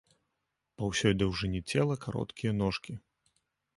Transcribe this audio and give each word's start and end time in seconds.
Па 0.77 0.87
ўсёй 0.93 1.13
даўжыні 1.21 1.61
цела 1.73 1.99
кароткія 2.07 2.51
ножкі. 2.63 2.93